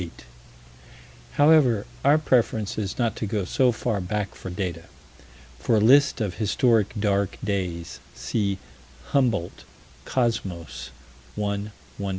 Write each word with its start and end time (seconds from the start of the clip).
However, 1.33 1.85
our 2.03 2.17
preference 2.17 2.75
is 2.75 2.97
not 2.97 3.15
to 3.17 3.27
go 3.27 3.45
so 3.45 3.71
far 3.71 4.01
back 4.01 4.33
for 4.33 4.49
data. 4.49 4.85
For 5.59 5.75
a 5.75 5.79
list 5.79 6.19
of 6.19 6.37
historic 6.39 6.99
"dark 6.99 7.37
days," 7.43 7.99
see 8.15 8.57
Humboldt, 9.11 9.63
Cosmos, 10.05 10.89
1 11.35 11.71
120. 11.99 12.09